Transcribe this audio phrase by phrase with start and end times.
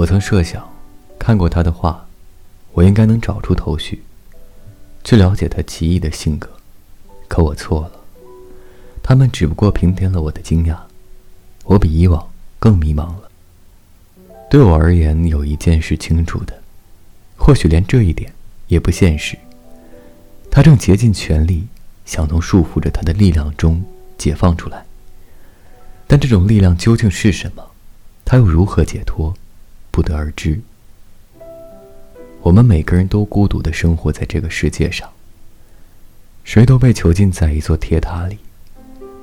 [0.00, 0.66] 我曾设想，
[1.18, 2.06] 看过他的画，
[2.72, 4.02] 我应该能找出头绪，
[5.04, 6.48] 去了解他奇异的性格。
[7.28, 7.92] 可我错了，
[9.02, 10.78] 他们只不过平添了我的惊讶。
[11.64, 13.30] 我比以往更迷茫了。
[14.48, 16.62] 对我而言，有一件是清楚的，
[17.36, 18.32] 或许连这一点
[18.68, 19.38] 也不现实。
[20.50, 21.66] 他正竭尽全力，
[22.06, 23.84] 想从束缚着他的力量中
[24.16, 24.86] 解放出来。
[26.06, 27.62] 但这种力量究竟是什么？
[28.24, 29.34] 他又如何解脱？
[29.90, 30.60] 不得而知。
[32.42, 35.08] 我们每个人都孤独的生活在这个世界上，
[36.42, 38.38] 谁都被囚禁在一座铁塔里，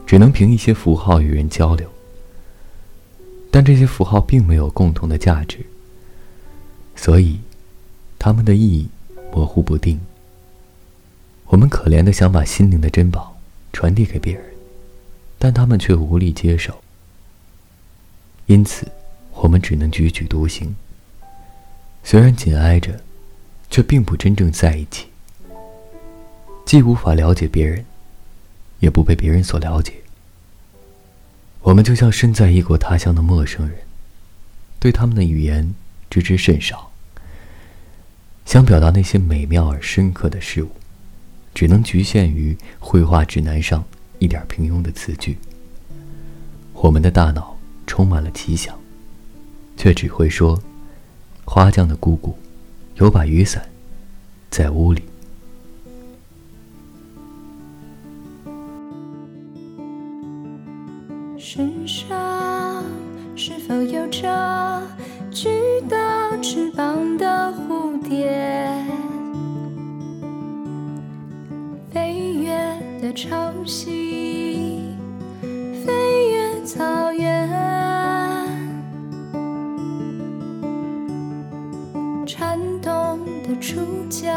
[0.05, 1.89] 只能凭一些符号与人交流。
[3.49, 5.65] 但这些符号并没有共同的价值，
[6.95, 7.39] 所以，
[8.19, 8.87] 它们的意义
[9.31, 9.99] 模糊不定。
[11.45, 13.35] 我们可怜的想把心灵的珍宝
[13.71, 14.43] 传递给别人，
[15.39, 16.77] 但他们却无力接受。
[18.45, 18.85] 因此，
[19.41, 20.75] 我们只能踽踽独行。
[22.03, 23.01] 虽然紧挨着，
[23.69, 25.07] 却并不真正在一起。
[26.65, 27.85] 既无法了解别人，
[28.79, 29.93] 也不被别人所了解。
[31.61, 33.77] 我们就像身在异国他乡的陌生人，
[34.79, 35.73] 对他们的语言
[36.09, 36.91] 知之甚少。
[38.45, 40.71] 想表达那些美妙而深刻的事物。
[41.53, 43.83] 只能局限于绘画指南上
[44.19, 45.35] 一点平庸的词句。
[46.73, 48.79] 我们的大脑充满了奇想，
[49.77, 50.59] 却只会说
[51.45, 52.35] ：“花匠的姑姑
[52.95, 53.69] 有把雨伞，
[54.49, 55.03] 在屋里。”
[61.39, 62.83] 身上
[63.35, 64.81] 是否有着
[65.31, 65.47] 巨
[65.89, 68.75] 大翅膀的蝴蝶？
[73.15, 74.26] 潮汐
[83.57, 83.75] 动的触
[84.09, 84.27] 角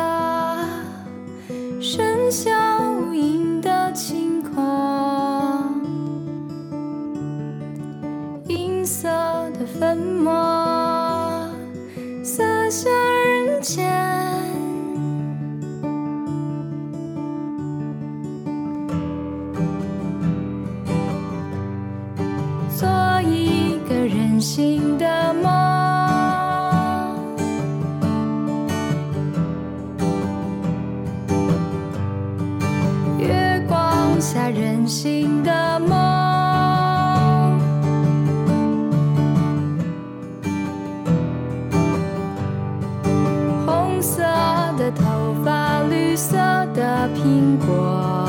[1.81, 5.81] 伸向无垠的轻狂，
[8.49, 9.09] 银色
[9.59, 10.33] 的粉末
[12.23, 14.00] 洒向人间。
[35.43, 35.99] 的梦，
[43.67, 44.23] 红色
[44.79, 46.37] 的头发，绿色
[46.75, 48.27] 的苹果。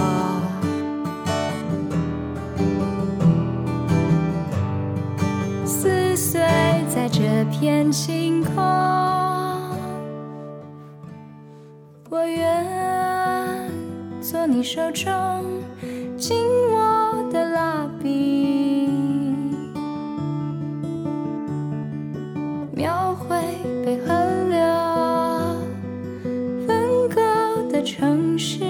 [5.65, 6.41] 撕碎
[6.87, 8.55] 在这片星空，
[12.09, 13.69] 我愿
[14.21, 15.09] 做你手中
[16.17, 16.37] 紧
[16.73, 16.90] 握
[22.81, 23.37] 描绘
[23.85, 24.07] 被河
[24.49, 24.57] 流
[26.65, 27.21] 分割
[27.71, 28.63] 的城市，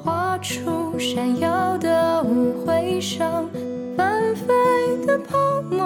[0.00, 3.50] 画出闪耀的无悔声。
[3.96, 4.54] 翻飞
[5.04, 5.36] 的泡
[5.68, 5.84] 沫，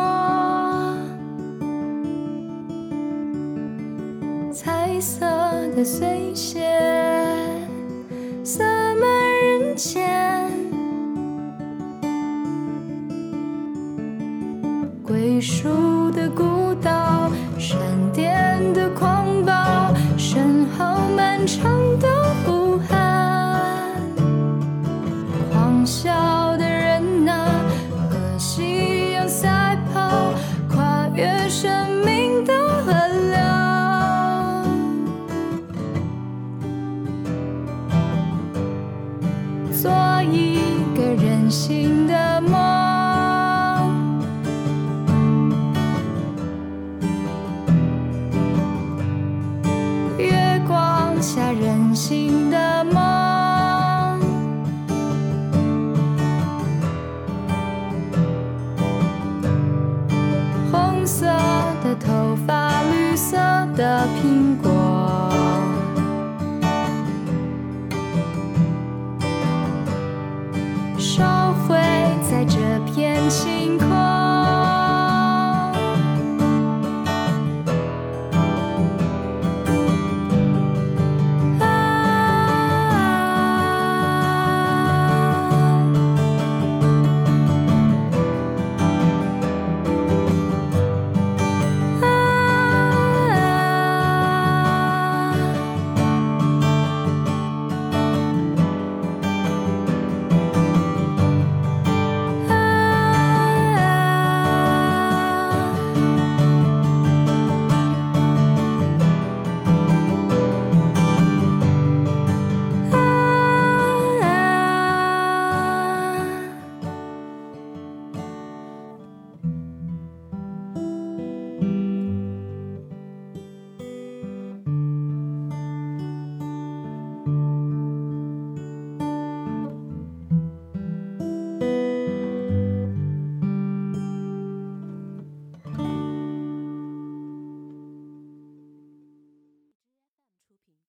[4.52, 5.24] 彩色
[5.74, 6.60] 的碎屑
[8.44, 9.08] 洒满
[9.42, 10.49] 人间，
[39.82, 39.91] 做
[40.30, 40.59] 一
[40.94, 42.50] 个任性的梦。
[50.18, 52.49] 月光下任性
[73.50, 74.09] 星空。